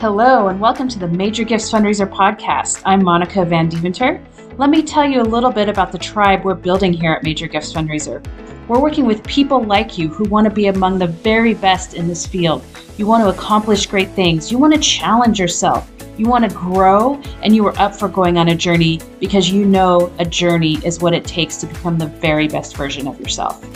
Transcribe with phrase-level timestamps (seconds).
[0.00, 2.82] Hello, and welcome to the Major Gifts Fundraiser podcast.
[2.86, 4.24] I'm Monica Van Deventer.
[4.56, 7.48] Let me tell you a little bit about the tribe we're building here at Major
[7.48, 8.24] Gifts Fundraiser.
[8.68, 12.06] We're working with people like you who want to be among the very best in
[12.06, 12.62] this field.
[12.96, 17.20] You want to accomplish great things, you want to challenge yourself, you want to grow,
[17.42, 21.00] and you are up for going on a journey because you know a journey is
[21.00, 23.66] what it takes to become the very best version of yourself.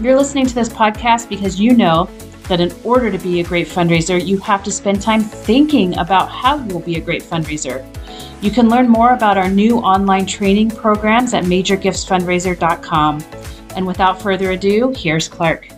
[0.00, 2.08] You're listening to this podcast because you know
[2.48, 6.30] that in order to be a great fundraiser, you have to spend time thinking about
[6.30, 7.84] how you'll be a great fundraiser.
[8.42, 13.24] You can learn more about our new online training programs at majorgiftsfundraiser.com.
[13.76, 15.68] And without further ado, here's Clark.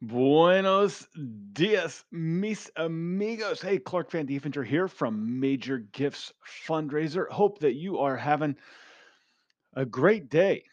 [0.00, 1.08] Buenos
[1.52, 3.60] dias, mis amigos.
[3.60, 6.32] Hey, Clark Van Deventer here from Major Gifts
[6.68, 7.28] Fundraiser.
[7.28, 8.56] Hope that you are having
[9.74, 10.64] a great day.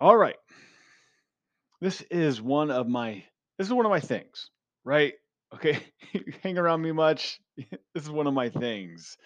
[0.00, 0.36] All right
[1.80, 3.24] this is one of my
[3.58, 4.50] this is one of my things,
[4.84, 5.14] right?
[5.54, 5.78] Okay,
[6.42, 7.40] hang around me much.
[7.56, 9.16] this is one of my things.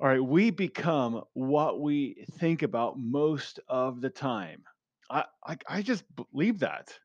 [0.00, 4.64] All right, we become what we think about most of the time.
[5.10, 6.98] I I, I just believe that.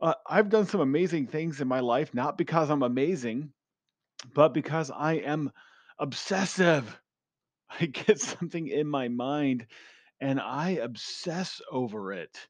[0.00, 3.52] Uh, I've done some amazing things in my life, not because I'm amazing,
[4.34, 5.52] but because I am
[5.98, 7.00] obsessive.
[7.80, 9.66] I get something in my mind
[10.20, 12.48] and I obsess over it.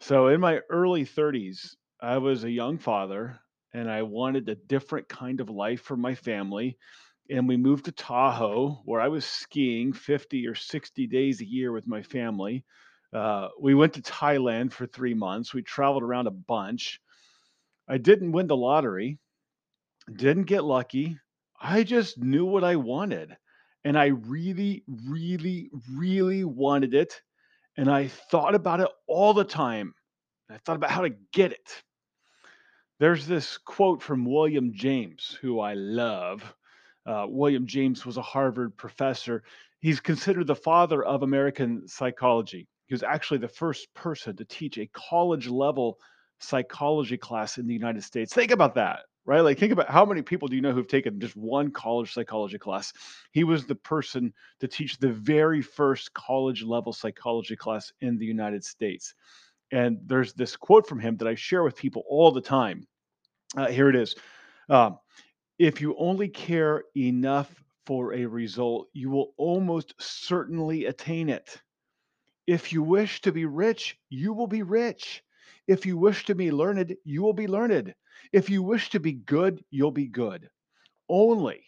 [0.00, 3.38] So in my early 30s, I was a young father
[3.72, 6.78] and I wanted a different kind of life for my family.
[7.30, 11.72] And we moved to Tahoe, where I was skiing 50 or 60 days a year
[11.72, 12.64] with my family.
[13.12, 15.52] Uh, we went to Thailand for three months.
[15.54, 17.00] We traveled around a bunch.
[17.88, 19.18] I didn't win the lottery,
[20.14, 21.18] didn't get lucky.
[21.60, 23.36] I just knew what I wanted.
[23.84, 27.22] And I really, really, really wanted it.
[27.78, 29.94] And I thought about it all the time.
[30.50, 31.82] I thought about how to get it.
[32.98, 36.42] There's this quote from William James, who I love.
[37.06, 39.44] Uh, William James was a Harvard professor.
[39.78, 42.66] He's considered the father of American psychology.
[42.86, 46.00] He was actually the first person to teach a college level
[46.40, 48.34] psychology class in the United States.
[48.34, 49.42] Think about that, right?
[49.42, 52.56] Like, think about how many people do you know who've taken just one college psychology
[52.56, 52.94] class?
[53.30, 58.24] He was the person to teach the very first college level psychology class in the
[58.24, 59.14] United States.
[59.70, 62.88] And there's this quote from him that I share with people all the time.
[63.54, 64.16] Uh, here it is.
[64.70, 64.92] Uh,
[65.58, 71.60] if you only care enough for a result, you will almost certainly attain it.
[72.46, 75.22] If you wish to be rich, you will be rich.
[75.66, 77.94] If you wish to be learned, you will be learned.
[78.32, 80.48] If you wish to be good, you'll be good.
[81.08, 81.64] Only,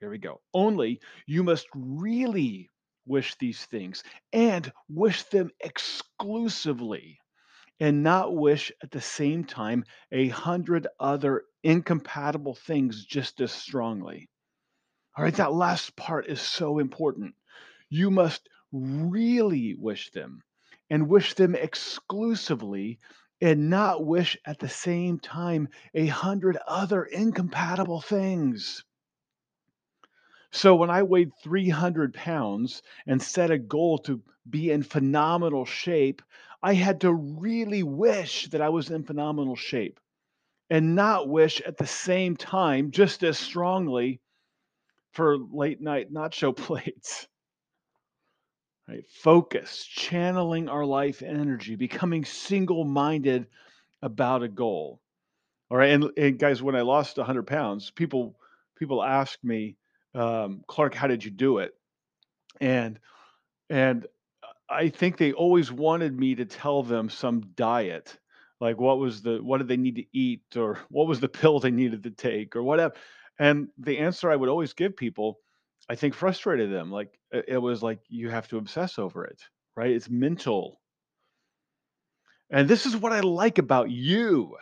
[0.00, 2.70] here we go, only you must really
[3.06, 4.02] wish these things
[4.32, 7.18] and wish them exclusively
[7.80, 14.28] and not wish at the same time a hundred other incompatible things just as strongly.
[15.16, 17.34] All right, that last part is so important.
[17.88, 20.40] You must really wish them
[20.90, 22.98] and wish them exclusively
[23.40, 28.84] and not wish at the same time a hundred other incompatible things.
[30.50, 36.22] So when I weighed 300 pounds and set a goal to be in phenomenal shape,
[36.62, 39.98] I had to really wish that I was in phenomenal shape
[40.70, 44.20] and not wish at the same time just as strongly
[45.12, 47.28] for late night nacho plates.
[48.88, 49.04] Right?
[49.08, 53.46] Focus, channeling our life energy, becoming single minded
[54.02, 55.00] about a goal.
[55.70, 55.90] All right.
[55.90, 58.36] And, and guys, when I lost 100 pounds, people
[58.78, 59.76] people ask me,
[60.14, 61.72] um, Clark, how did you do it?
[62.60, 62.98] And
[63.70, 64.06] and
[64.68, 68.18] I think they always wanted me to tell them some diet,
[68.60, 71.60] like what was the what did they need to eat, or what was the pill
[71.60, 72.94] they needed to take, or whatever.
[73.38, 75.40] And the answer I would always give people,
[75.88, 76.90] I think, frustrated them.
[76.90, 79.42] Like it was like you have to obsess over it,
[79.76, 79.90] right?
[79.90, 80.80] It's mental.
[82.50, 84.56] And this is what I like about you.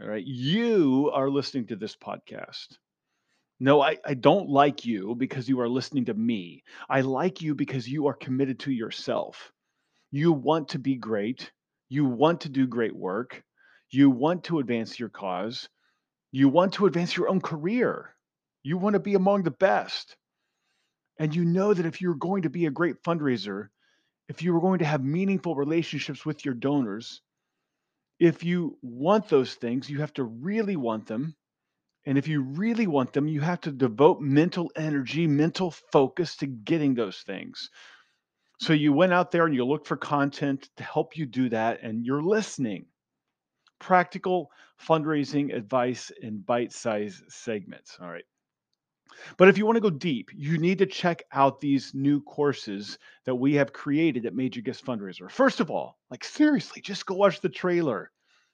[0.00, 0.24] All right.
[0.24, 2.76] You are listening to this podcast.
[3.58, 6.62] No, I, I don't like you because you are listening to me.
[6.90, 9.52] I like you because you are committed to yourself.
[10.10, 11.50] You want to be great.
[11.88, 13.42] You want to do great work.
[13.90, 15.68] You want to advance your cause.
[16.32, 18.14] You want to advance your own career.
[18.62, 20.16] You want to be among the best.
[21.18, 23.68] And you know that if you're going to be a great fundraiser,
[24.28, 27.22] if you are going to have meaningful relationships with your donors,
[28.18, 31.36] if you want those things, you have to really want them
[32.06, 36.46] and if you really want them, you have to devote mental energy, mental focus to
[36.46, 37.68] getting those things.
[38.60, 41.82] So you went out there and you looked for content to help you do that,
[41.82, 42.86] and you're listening.
[43.80, 47.98] Practical fundraising advice in bite sized segments.
[48.00, 48.24] All right.
[49.36, 52.98] But if you want to go deep, you need to check out these new courses
[53.24, 55.30] that we have created at Major Gifts Fundraiser.
[55.30, 58.10] First of all, like seriously, just go watch the trailer.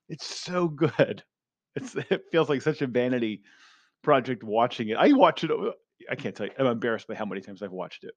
[0.08, 1.22] It's so good.
[1.74, 3.44] It's, it feels like such a vanity
[4.02, 4.98] project watching it.
[4.98, 5.50] I watch it.
[5.50, 5.70] Uh,
[6.10, 6.52] I can't tell you.
[6.58, 8.12] I'm embarrassed by how many times I've watched it.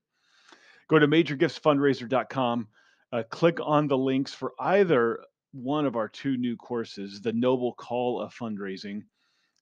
[0.90, 2.68] Go to majorgiftsfundraiser.com.
[3.14, 5.20] Uh, click on the links for either
[5.54, 9.04] one of our two new courses, the Noble Call of Fundraising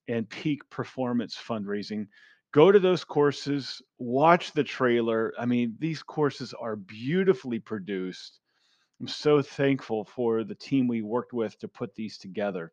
[0.08, 2.08] and Peak Performance Fundraising.
[2.54, 5.34] Go to those courses, watch the trailer.
[5.36, 8.38] I mean, these courses are beautifully produced.
[9.00, 12.72] I'm so thankful for the team we worked with to put these together.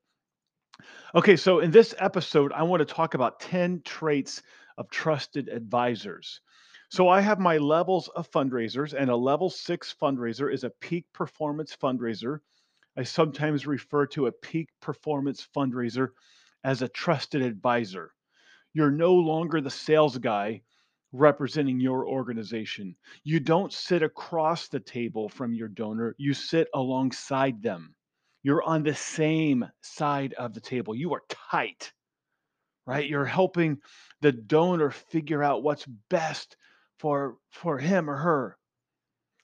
[1.16, 4.44] Okay, so in this episode, I want to talk about 10 traits
[4.78, 6.42] of trusted advisors.
[6.90, 11.08] So I have my levels of fundraisers, and a level six fundraiser is a peak
[11.12, 12.42] performance fundraiser.
[12.96, 16.10] I sometimes refer to a peak performance fundraiser
[16.64, 18.14] as a trusted advisor.
[18.74, 20.62] You're no longer the sales guy
[21.12, 22.96] representing your organization.
[23.24, 27.96] You don't sit across the table from your donor, you sit alongside them.
[28.44, 30.96] You're on the same side of the table.
[30.96, 31.92] You are tight,
[32.86, 33.08] right?
[33.08, 33.80] You're helping
[34.22, 36.56] the donor figure out what's best
[37.02, 38.58] for for him or her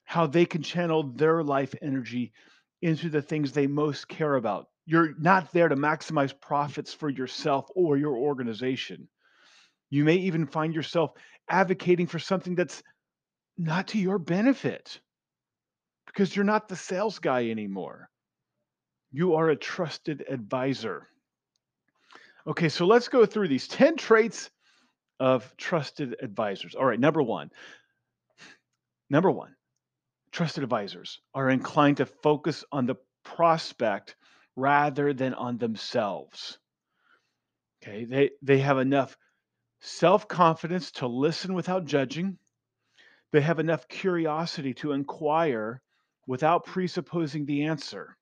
[0.04, 2.32] how they can channel their life energy
[2.80, 7.66] into the things they most care about you're not there to maximize profits for yourself
[7.74, 9.08] or your organization
[9.90, 11.12] you may even find yourself
[11.48, 12.82] advocating for something that's
[13.56, 15.00] not to your benefit
[16.06, 18.08] because you're not the sales guy anymore
[19.10, 21.08] you are a trusted advisor
[22.46, 24.50] okay so let's go through these 10 traits
[25.20, 26.74] of trusted advisors.
[26.74, 27.50] All right, number one.
[29.10, 29.54] Number one,
[30.32, 34.16] trusted advisors are inclined to focus on the prospect
[34.54, 36.58] rather than on themselves.
[37.82, 39.16] Okay, they, they have enough
[39.80, 42.38] self confidence to listen without judging,
[43.32, 45.82] they have enough curiosity to inquire
[46.26, 48.16] without presupposing the answer.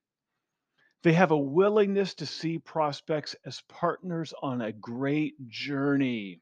[1.02, 6.40] They have a willingness to see prospects as partners on a great journey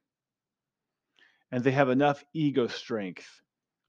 [1.54, 3.40] and they have enough ego strength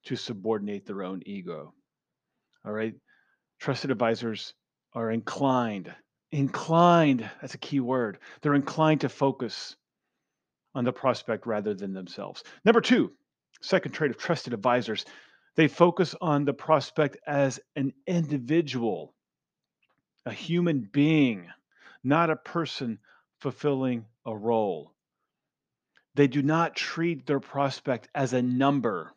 [0.03, 1.73] to subordinate their own ego.
[2.63, 2.93] All right.
[3.59, 4.53] Trusted advisors
[4.93, 5.91] are inclined,
[6.31, 8.19] inclined, that's a key word.
[8.41, 9.75] They're inclined to focus
[10.75, 12.43] on the prospect rather than themselves.
[12.65, 13.13] Number two,
[13.61, 15.05] second trait of trusted advisors,
[15.55, 19.15] they focus on the prospect as an individual,
[20.25, 21.47] a human being,
[22.03, 22.99] not a person
[23.39, 24.91] fulfilling a role.
[26.15, 29.13] They do not treat their prospect as a number.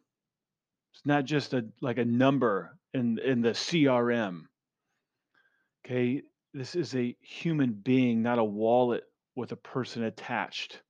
[0.95, 4.43] It's not just a like a number in in the CRM.
[5.85, 6.23] Okay,
[6.55, 9.05] this is a human being, not a wallet
[9.37, 10.83] with a person attached.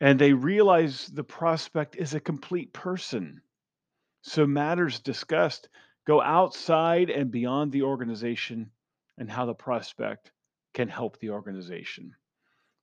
[0.00, 3.42] And they realize the prospect is a complete person.
[4.22, 5.68] So matters discussed
[6.06, 8.70] go outside and beyond the organization
[9.18, 10.32] and how the prospect
[10.72, 12.14] can help the organization.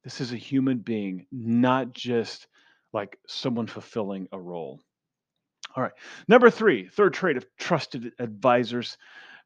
[0.04, 2.48] This is a human being, not just
[2.94, 4.80] like someone fulfilling a role.
[5.76, 5.94] All right.
[6.28, 8.98] Number three, third trait of trusted advisors.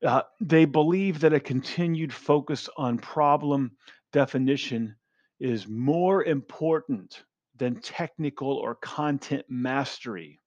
[0.06, 3.72] Uh, they believe that a continued focus on problem
[4.12, 4.96] definition
[5.40, 7.24] is more important
[7.60, 10.40] than technical or content mastery.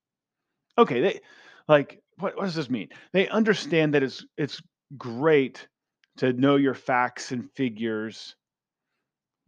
[0.78, 1.20] Okay, they
[1.68, 2.88] like what, what does this mean?
[3.12, 4.60] They understand that it's it's
[4.98, 5.68] great
[6.18, 8.36] to know your facts and figures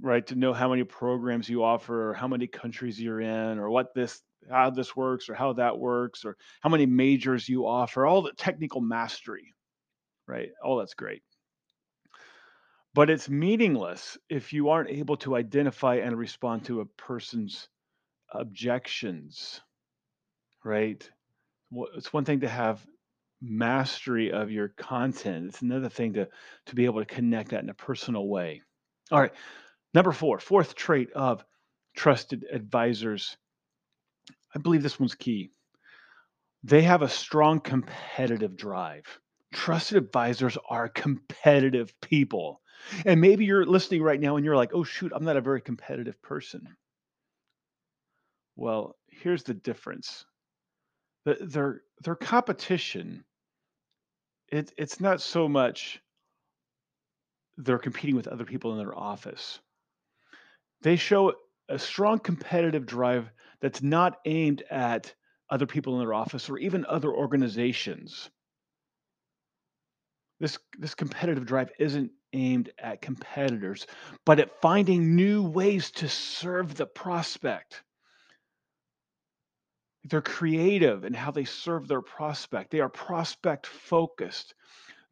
[0.00, 0.26] right?
[0.26, 3.94] To know how many programs you offer, or how many countries you're in, or what
[3.94, 8.22] this how this works, or how that works, or how many majors you offer, all
[8.22, 9.54] the technical mastery,
[10.26, 10.50] right?
[10.62, 11.22] All that's great.
[12.94, 17.68] But it's meaningless if you aren't able to identify and respond to a person's
[18.32, 19.60] objections,
[20.64, 21.08] right?
[21.96, 22.86] It's one thing to have
[23.42, 25.46] mastery of your content.
[25.48, 26.28] It's another thing to
[26.66, 28.62] to be able to connect that in a personal way.
[29.10, 29.32] All right.
[29.92, 31.44] Number four, fourth trait of
[31.96, 33.36] trusted advisors.
[34.54, 35.50] I believe this one's key.
[36.62, 39.04] They have a strong competitive drive.
[39.52, 42.60] Trusted advisors are competitive people.
[43.04, 45.60] And maybe you're listening right now and you're like, oh, shoot, I'm not a very
[45.60, 46.76] competitive person.
[48.56, 50.24] Well, here's the difference
[51.24, 53.24] their, their competition,
[54.48, 56.00] it, it's not so much
[57.56, 59.60] they're competing with other people in their office
[60.82, 61.32] they show
[61.68, 65.14] a strong competitive drive that's not aimed at
[65.50, 68.30] other people in their office or even other organizations.
[70.40, 73.86] This, this competitive drive isn't aimed at competitors,
[74.26, 77.82] but at finding new ways to serve the prospect.
[80.04, 82.70] They're creative in how they serve their prospect.
[82.70, 84.54] They are prospect focused.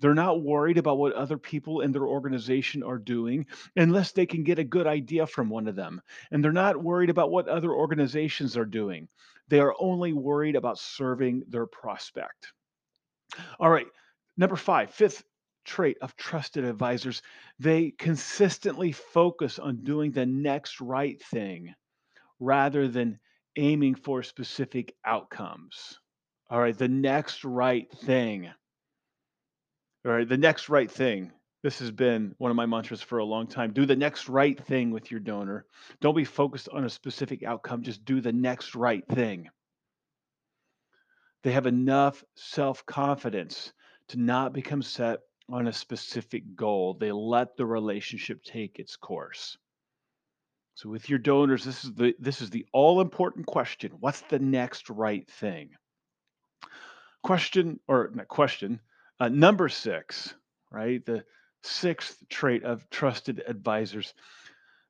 [0.00, 4.42] They're not worried about what other people in their organization are doing unless they can
[4.42, 6.02] get a good idea from one of them.
[6.32, 9.08] And they're not worried about what other organizations are doing.
[9.46, 12.52] They are only worried about serving their prospect.
[13.60, 13.86] All right,
[14.36, 15.24] number five, fifth
[15.64, 17.22] trait of trusted advisors
[17.58, 21.72] they consistently focus on doing the next right thing
[22.40, 23.18] rather than
[23.56, 25.98] aiming for specific outcomes.
[26.50, 28.50] All right, the next right thing.
[30.04, 31.30] All right, the next right thing.
[31.62, 33.72] This has been one of my mantras for a long time.
[33.72, 35.64] Do the next right thing with your donor.
[36.00, 39.48] Don't be focused on a specific outcome, just do the next right thing.
[41.44, 43.72] They have enough self confidence
[44.08, 46.94] to not become set on a specific goal.
[46.94, 49.56] They let the relationship take its course.
[50.74, 53.92] So with your donors, this is the this is the all important question.
[54.00, 55.70] What's the next right thing?
[57.22, 58.80] Question or not question,
[59.20, 60.34] uh, number six,
[60.70, 61.04] right?
[61.04, 61.24] The
[61.62, 64.14] sixth trait of trusted advisors.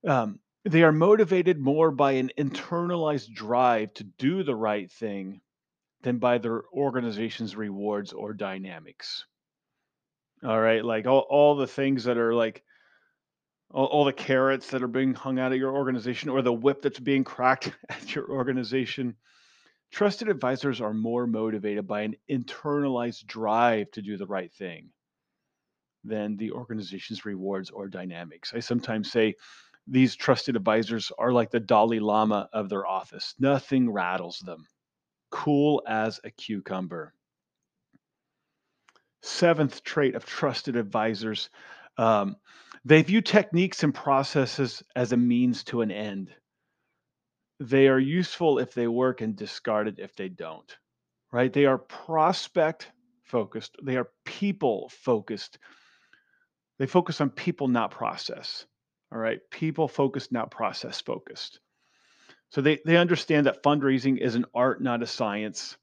[0.07, 5.41] Um, they are motivated more by an internalized drive to do the right thing
[6.03, 9.25] than by their organization's rewards or dynamics.
[10.45, 10.85] All right.
[10.85, 12.63] Like all, all the things that are like
[13.71, 16.83] all, all the carrots that are being hung out at your organization or the whip
[16.83, 19.17] that's being cracked at your organization.
[19.91, 24.89] Trusted advisors are more motivated by an internalized drive to do the right thing
[26.03, 28.53] than the organization's rewards or dynamics.
[28.55, 29.35] I sometimes say
[29.87, 33.35] these trusted advisors are like the Dalai Lama of their office.
[33.39, 34.67] Nothing rattles them.
[35.33, 37.13] Cool as a cucumber.
[39.23, 41.51] Seventh trait of trusted advisors
[41.99, 42.37] um,
[42.85, 46.31] they view techniques and processes as a means to an end.
[47.61, 50.77] They are useful if they work and discarded if they don't,
[51.33, 51.53] right?
[51.53, 52.91] They are prospect
[53.23, 55.59] focused, they are people focused.
[56.79, 58.67] They focus on people, not process.
[59.13, 59.39] All right.
[59.51, 61.61] People focused, not process focused.
[62.53, 65.79] So they, they understand that fundraising is an art, not a science.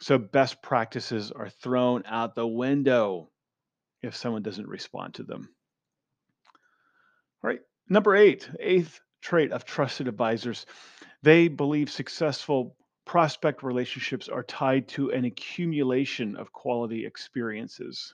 [0.00, 3.30] So best practices are thrown out the window
[4.02, 5.48] if someone doesn't respond to them.
[7.44, 7.60] All right.
[7.88, 10.66] Number eight, eighth trait of trusted advisors.
[11.22, 18.12] They believe successful prospect relationships are tied to an accumulation of quality experiences.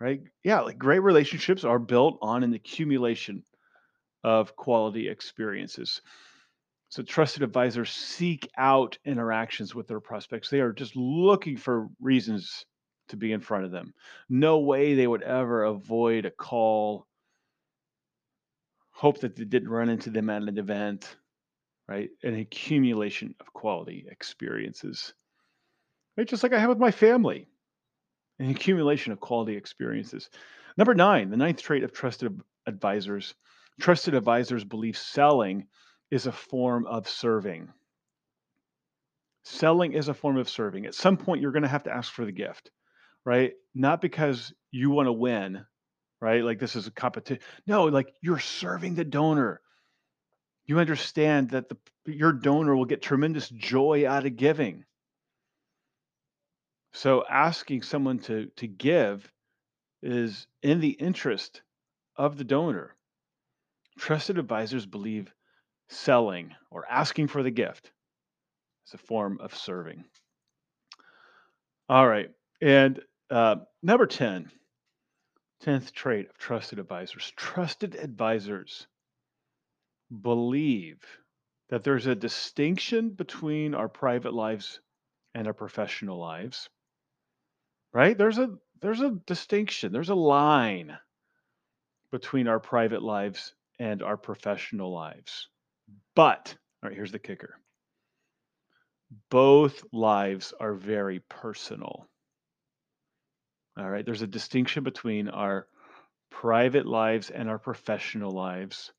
[0.00, 0.20] Right?
[0.44, 3.42] Yeah, like great relationships are built on an accumulation
[4.22, 6.02] of quality experiences.
[6.92, 10.50] So, trusted advisors seek out interactions with their prospects.
[10.50, 12.66] They are just looking for reasons
[13.08, 13.94] to be in front of them.
[14.28, 17.06] No way they would ever avoid a call
[18.90, 21.16] hope that they didn't run into them at an event,
[21.88, 22.10] right?
[22.24, 25.14] An accumulation of quality experiences,
[26.18, 26.28] right?
[26.28, 27.48] Just like I have with my family,
[28.38, 30.28] an accumulation of quality experiences.
[30.76, 33.34] Number nine, the ninth trait of trusted advisors.
[33.80, 35.68] Trusted advisors believe selling
[36.12, 37.72] is a form of serving.
[39.44, 40.84] Selling is a form of serving.
[40.84, 42.70] At some point, you're going to have to ask for the gift,
[43.24, 43.54] right?
[43.74, 45.64] Not because you want to win,
[46.20, 46.44] right?
[46.44, 47.42] Like this is a competition.
[47.66, 49.62] No, like you're serving the donor.
[50.66, 54.84] You understand that the your donor will get tremendous joy out of giving.
[56.92, 59.32] So asking someone to to give
[60.02, 61.62] is in the interest
[62.16, 62.94] of the donor.
[63.98, 65.32] Trusted advisors believe
[65.92, 67.92] selling or asking for the gift
[68.86, 70.04] is a form of serving.
[71.88, 72.30] All right.
[72.60, 74.50] And uh, number 10,
[75.64, 77.32] 10th trait of trusted advisors.
[77.36, 78.86] Trusted advisors
[80.20, 81.00] believe
[81.70, 84.80] that there's a distinction between our private lives
[85.34, 86.68] and our professional lives.
[87.92, 88.16] Right?
[88.16, 89.92] There's a there's a distinction.
[89.92, 90.98] There's a line
[92.10, 95.48] between our private lives and our professional lives.
[96.14, 97.58] But, all right, here's the kicker.
[99.30, 102.06] Both lives are very personal.
[103.78, 104.04] All right.
[104.04, 105.66] There's a distinction between our
[106.30, 108.92] private lives and our professional lives,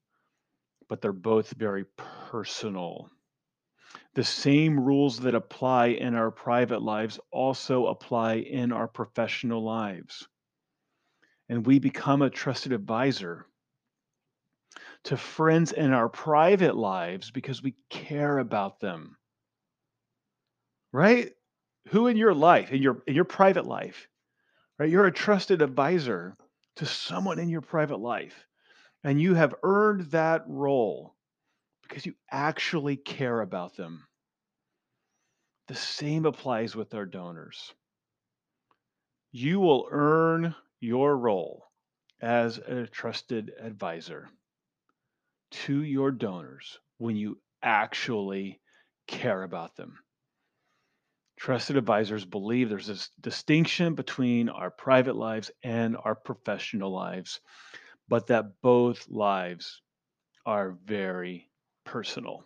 [0.89, 1.85] but they're both very
[2.31, 3.09] personal.
[4.15, 10.27] The same rules that apply in our private lives also apply in our professional lives.
[11.49, 13.45] And we become a trusted advisor
[15.05, 19.17] to friends in our private lives because we care about them.
[20.91, 21.31] Right?
[21.89, 24.07] Who in your life, in your in your private life,
[24.79, 24.89] right?
[24.89, 26.37] You're a trusted advisor
[26.77, 28.47] to someone in your private life,
[29.03, 31.15] and you have earned that role
[31.81, 34.07] because you actually care about them.
[35.67, 37.73] The same applies with our donors.
[39.31, 41.65] You will earn your role
[42.21, 44.29] as a trusted advisor
[45.53, 48.59] to your donors when you actually
[49.07, 49.99] care about them.
[51.37, 57.39] Trusted advisors believe there's this distinction between our private lives and our professional lives,
[58.07, 59.81] but that both lives
[60.45, 61.49] are very
[61.85, 62.43] personal.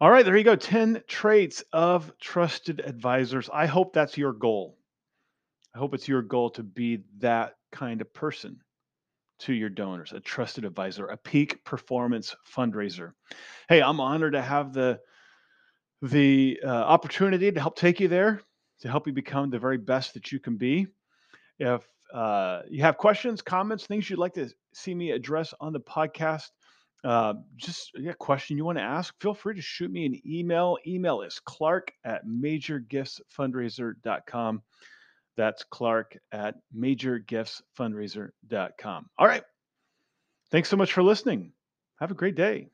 [0.00, 3.48] All right, there you go 10 traits of trusted advisors.
[3.52, 4.78] I hope that's your goal.
[5.74, 8.60] I hope it's your goal to be that kind of person
[9.38, 13.12] to your donors, a trusted advisor, a peak performance fundraiser.
[13.68, 15.00] Hey, I'm honored to have the
[16.02, 18.40] the uh, opportunity to help take you there,
[18.80, 20.86] to help you become the very best that you can be.
[21.58, 25.80] If uh, you have questions, comments, things you'd like to see me address on the
[25.80, 26.50] podcast,
[27.04, 30.18] uh, just a yeah, question you want to ask, feel free to shoot me an
[30.26, 30.78] email.
[30.86, 34.62] Email is clark at majorgiftsfundraiser.com.
[35.36, 39.06] That's clark at majorgiftsfundraiser.com.
[39.18, 39.42] All right.
[40.50, 41.52] Thanks so much for listening.
[42.00, 42.68] Have a great day.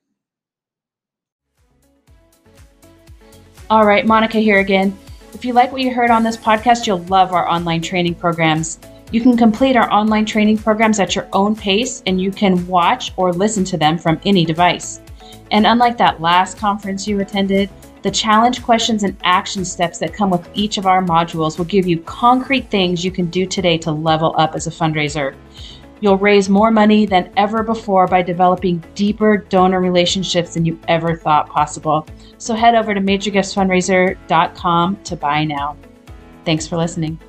[3.70, 4.96] All right, Monica here again.
[5.32, 8.78] If you like what you heard on this podcast, you'll love our online training programs.
[9.12, 13.12] You can complete our online training programs at your own pace and you can watch
[13.16, 15.00] or listen to them from any device.
[15.50, 17.70] And unlike that last conference you attended,
[18.02, 21.86] the challenge questions and action steps that come with each of our modules will give
[21.86, 25.34] you concrete things you can do today to level up as a fundraiser.
[26.00, 31.16] You'll raise more money than ever before by developing deeper donor relationships than you ever
[31.16, 32.08] thought possible.
[32.38, 35.76] So head over to majorgiftsfundraiser.com to buy now.
[36.44, 37.20] Thanks for listening.